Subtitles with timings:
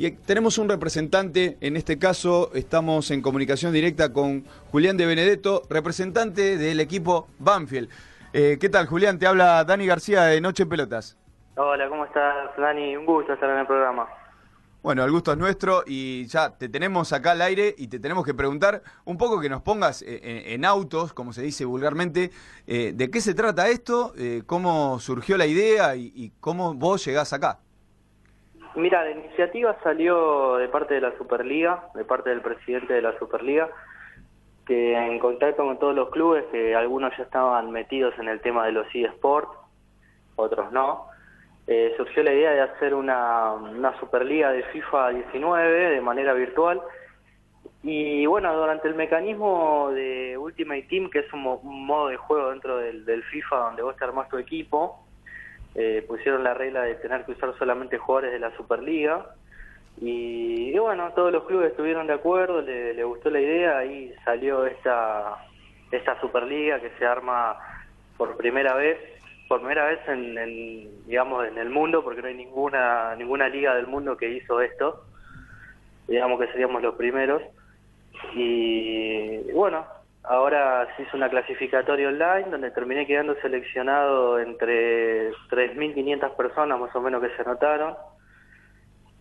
[0.00, 5.60] Y tenemos un representante, en este caso estamos en comunicación directa con Julián de Benedetto,
[5.68, 7.90] representante del equipo Banfield.
[8.32, 9.18] Eh, ¿Qué tal, Julián?
[9.18, 11.18] Te habla Dani García de Noche en Pelotas.
[11.56, 12.96] Hola, ¿cómo estás, Dani?
[12.96, 14.08] Un gusto estar en el programa.
[14.82, 18.24] Bueno, el gusto es nuestro y ya te tenemos acá al aire y te tenemos
[18.24, 22.30] que preguntar un poco que nos pongas eh, en, autos, como se dice vulgarmente,
[22.66, 27.34] eh, de qué se trata esto, eh, cómo surgió la idea y, cómo vos llegás
[27.34, 27.58] acá.
[28.76, 33.18] Mira, la iniciativa salió de parte de la Superliga, de parte del presidente de la
[33.18, 33.68] Superliga,
[34.66, 38.66] que en contacto con todos los clubes, que algunos ya estaban metidos en el tema
[38.66, 39.50] de los eSports,
[40.36, 41.06] otros no,
[41.66, 46.80] eh, surgió la idea de hacer una, una Superliga de FIFA 19 de manera virtual.
[47.82, 52.76] Y bueno, durante el mecanismo de Ultimate Team, que es un, modo de juego dentro
[52.78, 55.06] del, FIFA donde vos te armás tu equipo,
[55.74, 59.26] eh, pusieron la regla de tener que usar solamente jugadores de la Superliga.
[60.00, 65.36] Y, bueno, todos los clubes estuvieron de acuerdo, le, gustó la idea y salió esta,
[65.90, 67.58] esta Superliga que se arma
[68.16, 68.98] por primera vez
[69.48, 73.88] por primera vez en, digamos en el mundo porque no hay ninguna ninguna liga del
[73.88, 75.04] mundo que hizo esto
[76.06, 77.42] digamos que seríamos los primeros
[78.34, 79.84] y bueno
[80.24, 87.00] ahora se hizo una clasificatoria online donde terminé quedando seleccionado entre 3.500 personas más o
[87.00, 87.96] menos que se anotaron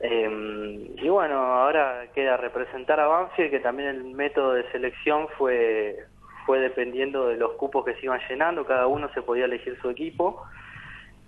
[0.00, 5.96] em, y bueno ahora queda representar a Banfield que también el método de selección fue
[6.44, 9.90] fue dependiendo de los cupos que se iban llenando, cada uno se podía elegir su
[9.90, 10.42] equipo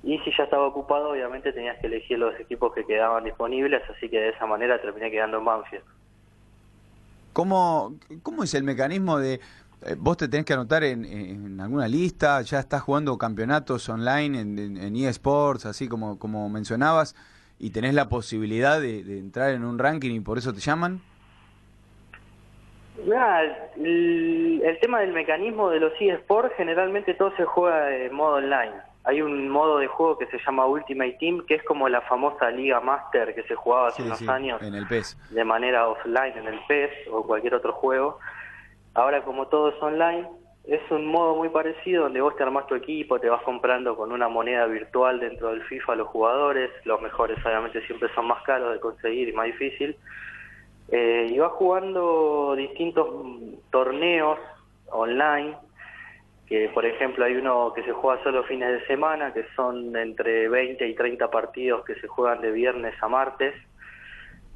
[0.03, 4.09] y si ya estaba ocupado obviamente tenías que elegir los equipos que quedaban disponibles, así
[4.09, 5.85] que de esa manera terminé quedando en Banfield.
[7.33, 9.41] ¿Cómo, cómo es el mecanismo de...
[9.85, 14.97] Eh, vos te tenés que anotar en, alguna lista, ya estás jugando campeonatos online en,
[14.97, 17.17] eSports, así como, como mencionabas,
[17.59, 21.01] y tenés la posibilidad de entrar en un ranking y por eso te llaman?
[23.77, 28.73] el, tema del mecanismo de los eSports, generalmente todo se juega de modo online.
[29.05, 32.51] Hay un modo de juego que se llama Ultimate Team, que es como la famosa
[32.51, 35.17] Liga Master que se jugaba hace unos años en el PES.
[35.31, 38.19] de manera offline en el PES o cualquier otro juego.
[38.95, 40.29] Ahora, como todo es online,
[40.65, 44.13] es un modo muy parecido donde vos te armás tu equipo, te vas comprando con
[44.13, 46.71] una moneda virtual dentro del FIFA los jugadores.
[46.85, 49.97] Los mejores, obviamente, siempre son más caros de conseguir y más difícil
[50.93, 53.09] eh, y va jugando distintos
[53.71, 54.39] torneos
[54.91, 55.57] online,
[56.47, 60.49] que por ejemplo hay uno que se juega solo fines de semana, que son entre
[60.49, 63.55] 20 y 30 partidos que se juegan de viernes a martes,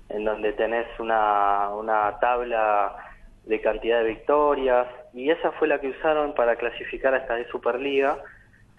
[0.09, 2.97] en donde tenés una, una tabla
[3.45, 7.47] de cantidad de victorias, y esa fue la que usaron para clasificar a esta de
[7.49, 8.19] Superliga,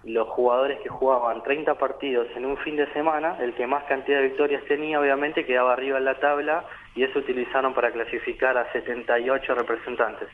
[0.04, 4.18] los jugadores que jugaban 30 partidos en un fin de semana, el que más cantidad
[4.18, 6.64] de victorias tenía obviamente quedaba arriba en la tabla
[6.94, 10.28] y eso utilizaron para clasificar a 78 representantes.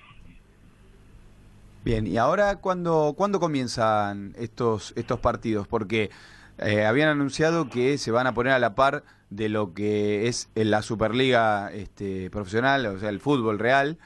[1.84, 5.68] Bien, y ahora cuándo, ¿cuándo comienzan estos, estos partidos?
[5.68, 6.08] Porque
[6.56, 10.50] eh, habían anunciado que se van a poner a la par de lo que es
[10.54, 13.98] la Superliga este, profesional, o sea, el fútbol real,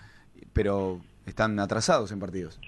[0.53, 2.61] pero están atrasados en partidos.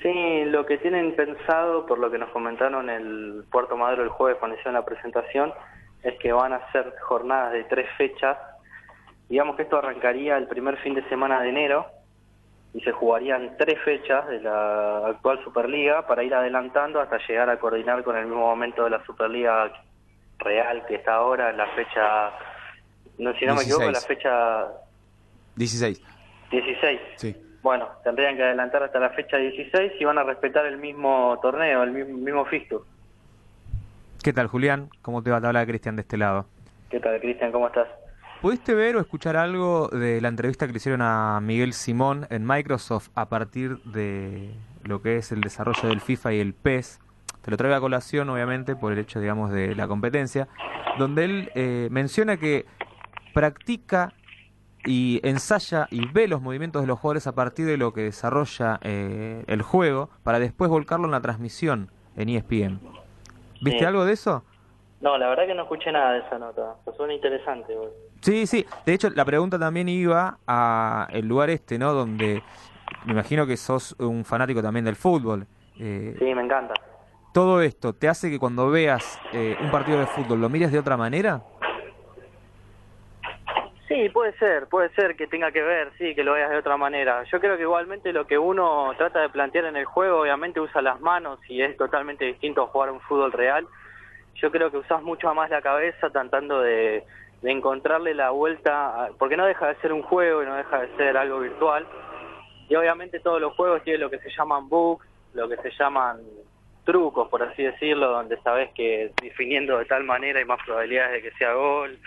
[0.00, 4.38] Sí, lo que tienen pensado, por lo que nos comentaron el Puerto Madero el jueves
[4.38, 5.52] cuando hicieron la presentación,
[6.02, 8.38] es que van a ser jornadas de tres fechas.
[9.28, 11.86] Digamos que esto arrancaría el primer fin de semana de enero
[12.74, 17.58] y se jugarían tres fechas de la actual Superliga para ir adelantando hasta llegar a
[17.58, 19.72] coordinar con el mismo momento de la Superliga
[20.38, 22.30] real que está ahora, en la fecha,
[23.18, 24.66] no, si no me equivoco, la fecha...
[25.56, 26.02] 16.
[26.50, 27.00] 16.
[27.16, 31.38] Sí bueno, tendrían que adelantar hasta la fecha 16 y van a respetar el mismo
[31.40, 32.46] torneo, el mismo, mismo
[34.22, 34.90] ¿Qué tal, Julián?
[35.00, 35.40] ¿Cómo te va?
[35.40, 36.44] Te habla Cristian de este lado.
[36.90, 37.50] ¿Qué tal, Cristian?
[37.52, 37.88] ¿Cómo estás?
[38.44, 42.46] ¿Pudiste ver o escuchar algo de la entrevista que le hicieron a Miguel Simón en
[42.46, 44.50] Microsoft a partir de
[44.82, 47.00] lo que es el desarrollo del FIFA y el PES?
[47.40, 50.46] Te lo traigo a colación, obviamente, por el hecho, digamos, de la competencia,
[50.98, 52.66] donde él eh, menciona que
[53.32, 54.12] practica
[54.84, 58.78] y ensaya y ve los movimientos de los jugadores a partir de lo que desarrolla
[58.82, 62.78] eh, el juego para después volcarlo en la transmisión en ESPN.
[63.62, 64.44] ¿Viste algo de eso?
[65.04, 66.76] No, la verdad que no escuché nada de esa nota.
[66.82, 67.76] Pues suena interesante.
[68.24, 68.64] Sí, sí.
[68.86, 71.92] De hecho, la pregunta también iba a el lugar este, ¿no?
[71.92, 72.42] Donde
[73.04, 75.46] me imagino que sos un fanático también del fútbol.
[75.78, 76.72] Eh, sí, me encanta.
[77.34, 80.78] ¿Todo esto te hace que cuando veas eh, un partido de fútbol lo mires de
[80.78, 81.42] otra manera?
[83.88, 86.78] Sí, puede ser, puede ser que tenga que ver, sí, que lo veas de otra
[86.78, 87.24] manera.
[87.24, 90.80] Yo creo que igualmente lo que uno trata de plantear en el juego, obviamente usa
[90.80, 93.66] las manos y es totalmente distinto a jugar un fútbol real.
[94.36, 97.04] Yo creo que usas mucho más la cabeza tratando de,
[97.44, 100.96] de encontrarle la vuelta, porque no deja de ser un juego y no deja de
[100.96, 101.86] ser algo virtual.
[102.70, 106.22] Y obviamente todos los juegos tienen lo que se llaman bugs, lo que se llaman
[106.84, 111.28] trucos, por así decirlo, donde sabes que definiendo de tal manera hay más probabilidades de
[111.28, 111.98] que sea gol.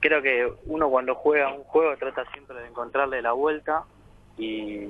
[0.00, 3.84] Creo que uno cuando juega un juego trata siempre de encontrarle la vuelta
[4.36, 4.86] y,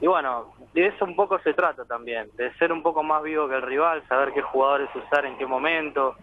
[0.00, 3.48] y bueno, de eso un poco se trata también, de ser un poco más vivo
[3.48, 6.16] que el rival, saber qué jugadores usar en qué momento.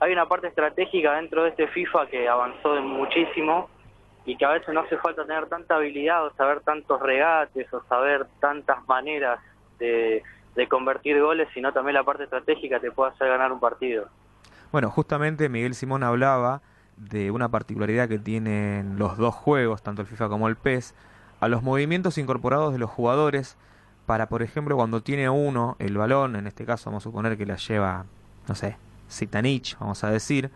[0.00, 3.68] Hay una parte estratégica dentro de este FIFA que avanzó muchísimo
[4.24, 7.82] y que a veces no hace falta tener tanta habilidad o saber tantos regates o
[7.84, 9.38] saber tantas maneras
[9.78, 10.22] de
[10.56, 14.08] de convertir goles, sino también la parte estratégica te puede hacer ganar un partido.
[14.72, 16.62] Bueno, justamente Miguel Simón hablaba
[16.96, 20.94] de una particularidad que tienen los dos juegos, tanto el FIFA como el PES,
[21.40, 23.56] a los movimientos incorporados de los jugadores
[24.06, 27.44] para, por ejemplo, cuando tiene uno el balón, en este caso vamos a suponer que
[27.44, 28.06] la lleva,
[28.48, 28.76] no sé,
[29.10, 30.50] Zitanich, vamos a decir,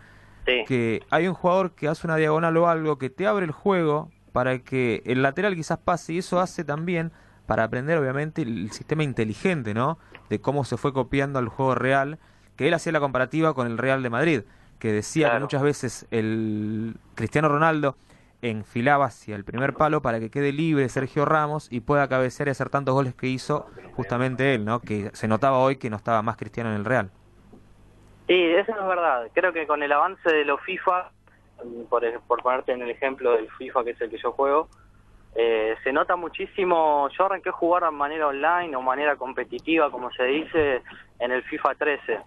[0.45, 4.09] que hay un jugador que hace una diagonal o algo que te abre el juego
[4.31, 7.11] para que el lateral quizás pase y eso hace también
[7.45, 9.97] para aprender obviamente el sistema inteligente, ¿no?
[10.29, 12.17] De cómo se fue copiando al juego real,
[12.55, 14.41] que él hacía la comparativa con el Real de Madrid,
[14.79, 17.95] que decía que muchas veces el Cristiano Ronaldo
[18.41, 22.51] enfilaba hacia el primer palo para que quede libre Sergio Ramos y pueda cabecear y
[22.51, 24.79] hacer tantos goles que hizo justamente él, ¿no?
[24.79, 27.11] Que se notaba hoy que no estaba más Cristiano en el Real.
[28.27, 29.29] Sí, eso es verdad.
[29.33, 31.11] Creo que con el avance de los FIFA,
[31.89, 34.69] por, por ponerte en el ejemplo del FIFA que es el que yo juego,
[35.35, 40.11] eh, se nota muchísimo, yo arranqué a jugar de manera online o manera competitiva, como
[40.11, 40.81] se dice,
[41.19, 42.19] en el FIFA 13,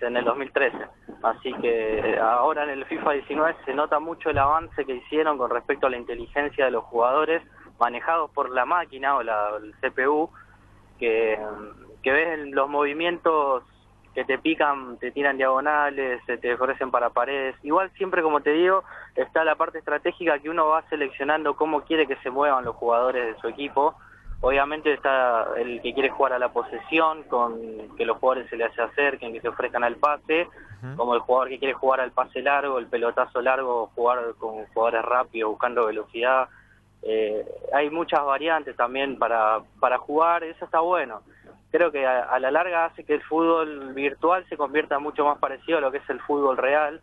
[0.00, 0.76] en el 2013.
[1.22, 5.50] Así que ahora en el FIFA 19 se nota mucho el avance que hicieron con
[5.50, 7.42] respecto a la inteligencia de los jugadores
[7.78, 10.30] manejados por la máquina o la, el CPU,
[10.98, 11.38] que,
[12.02, 13.64] que ves los movimientos
[14.14, 17.56] que te pican, te tiran diagonales, te ofrecen para paredes.
[17.62, 18.84] Igual siempre, como te digo,
[19.16, 23.34] está la parte estratégica que uno va seleccionando cómo quiere que se muevan los jugadores
[23.34, 23.94] de su equipo.
[24.42, 28.64] Obviamente está el que quiere jugar a la posesión, con que los jugadores se le
[28.64, 30.48] acerquen, que se ofrezcan al pase,
[30.96, 35.02] como el jugador que quiere jugar al pase largo, el pelotazo largo, jugar con jugadores
[35.04, 36.48] rápidos, buscando velocidad.
[37.02, 41.22] Eh, hay muchas variantes también para, para jugar, eso está bueno
[41.72, 45.78] creo que a, la larga hace que el fútbol virtual se convierta mucho más parecido
[45.78, 47.00] a lo que es el fútbol real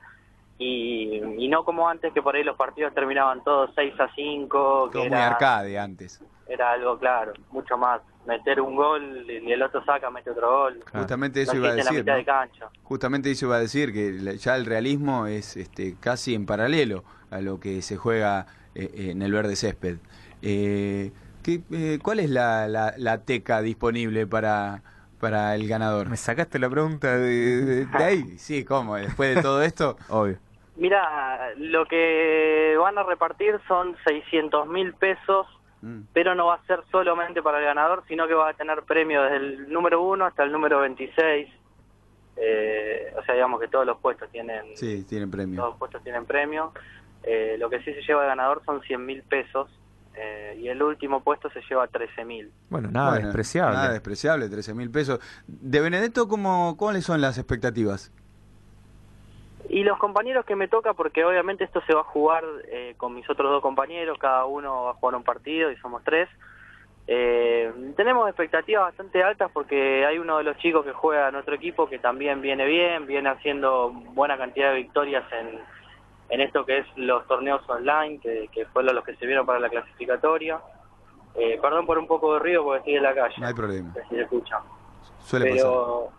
[0.62, 4.90] y, no como antes que por ahí los partidos terminaban todos 6 a 5.
[4.92, 6.22] Que era, arcade antes.
[6.48, 8.02] Era algo claro, mucho más.
[8.28, 10.84] Meter un gol y el otro saca, mete otro gol.
[10.92, 12.06] Justamente eso iba a decir.
[12.84, 17.40] Justamente eso iba a decir, que ya el realismo es este, casi en paralelo a
[17.40, 18.46] lo que se juega
[18.76, 19.98] eh, en el verde césped.
[20.42, 21.12] Eh,
[21.46, 24.84] eh, ¿Cuál es la, la, teca disponible para,
[25.20, 26.10] para el ganador?
[26.10, 28.24] Me sacaste la pregunta de, ahí.
[28.38, 28.98] Sí, ¿cómo?
[28.98, 29.98] Después de todo esto.
[30.10, 30.38] Obvio.
[30.80, 35.46] Mira, lo que van a repartir son 600 mil pesos,
[35.82, 36.02] mm.
[36.14, 39.22] pero no va a ser solamente para el ganador, sino que va a tener premio
[39.24, 41.50] desde el número 1 hasta el número 26.
[42.38, 45.58] Eh, o sea, digamos que todos los puestos tienen, sí, tienen premio.
[45.58, 46.72] Todos los puestos tienen premio.
[47.24, 49.70] Eh, lo que sí se lleva el ganador son 100 mil pesos
[50.16, 52.50] eh, y el último puesto se lleva 13.000.
[52.70, 53.76] Bueno, nada despreciable.
[53.76, 55.20] Nada despreciable, 13.000 pesos.
[55.48, 58.12] De Benedetto, ¿cómo, ¿cuáles son las expectativas?
[59.70, 63.14] Y los compañeros que me toca, porque obviamente esto se va a jugar eh, con
[63.14, 66.28] mis otros dos compañeros, cada uno va a jugar un partido y somos tres.
[67.06, 71.56] Eh, tenemos expectativas bastante altas porque hay uno de los chicos que juega en nuestro
[71.56, 75.60] equipo que también viene bien, viene haciendo buena cantidad de victorias en,
[76.30, 79.60] en esto que es los torneos online, que, que fueron los que se vieron para
[79.60, 80.60] la clasificatoria.
[81.36, 83.36] Eh, perdón por un poco de ruido porque estoy en la calle.
[83.38, 83.94] No hay problema.
[84.10, 84.60] Si se escucha.
[85.32, 86.10] Pero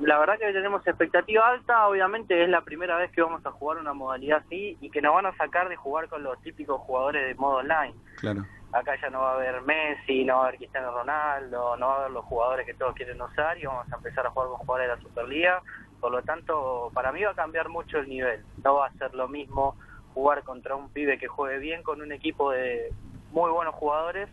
[0.00, 3.78] la verdad que tenemos expectativa alta, obviamente es la primera vez que vamos a jugar
[3.78, 7.26] una modalidad así y que nos van a sacar de jugar con los típicos jugadores
[7.26, 7.94] de modo online.
[8.16, 8.44] Claro.
[8.72, 11.94] Acá ya no va a haber Messi, no va a haber Cristiano Ronaldo, no va
[11.94, 14.58] a haber los jugadores que todos quieren usar y vamos a empezar a jugar con
[14.58, 15.62] jugadores de la Superliga
[16.04, 18.44] por lo tanto, para mí va a cambiar mucho el nivel.
[18.62, 19.74] No va a ser lo mismo
[20.12, 22.92] jugar contra un pibe que juegue bien con un equipo de
[23.32, 24.28] muy buenos jugadores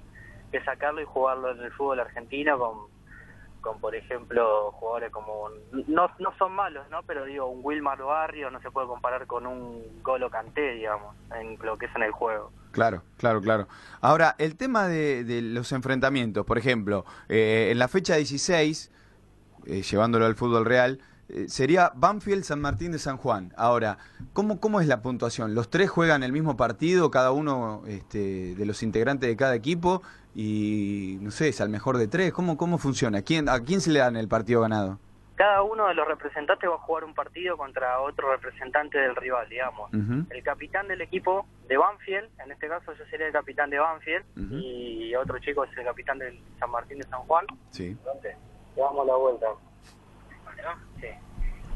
[0.51, 2.75] que sacarlo y jugarlo en el fútbol argentino con,
[3.62, 5.50] con por ejemplo, jugadores como...
[5.88, 7.03] no, no son malos, ¿no?
[7.03, 11.58] Pero digo, un Wilmar Barrio no se puede comparar con un Golo Canté, digamos, en
[11.63, 12.51] lo que es en el juego.
[12.72, 13.68] Claro, claro, claro.
[14.00, 18.91] Ahora, el tema de, los enfrentamientos, por ejemplo, eh, en la fecha 16,
[19.68, 21.00] eh, llevándolo al fútbol real,
[21.33, 23.53] eh, sería Banfield San Martín de San Juan.
[23.55, 23.97] Ahora,
[24.33, 25.55] ¿cómo, ¿cómo es la puntuación?
[25.55, 30.01] ¿Los tres juegan el mismo partido, cada uno este, de los integrantes de cada equipo?
[30.35, 32.33] Y no sé, es al mejor de tres.
[32.33, 33.21] ¿Cómo, cómo funciona?
[33.21, 35.00] ¿Quién, ¿A quién se le dan el partido ganado?
[35.41, 39.50] cada uno de los representantes va a jugar un partido contra otro representante del rival,
[39.50, 39.91] digamos.
[39.91, 44.23] El capitán del equipo de Banfield, en este caso yo sería el capitán de Banfield,
[44.51, 47.47] y otro chico es el capitán del San Martín de San Juan.
[47.71, 47.97] Sí.
[48.21, 49.47] Le damos la vuelta.
[50.63, 51.01] Vale, ¿no?
[51.01, 51.08] Sí.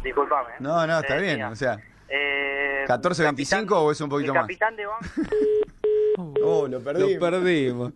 [0.03, 0.49] Disculpame.
[0.49, 0.55] ¿eh?
[0.59, 1.43] No, no, está Te bien.
[1.43, 4.43] O sea, eh, 14-25 o es un poquito el más.
[4.43, 5.29] capitán de Banfield
[6.43, 7.91] Oh, lo Lo perdimos.